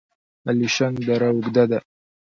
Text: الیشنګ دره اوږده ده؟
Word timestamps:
الیشنګ 0.49 0.95
دره 1.07 1.27
اوږده 1.33 1.63
ده؟ 1.69 1.79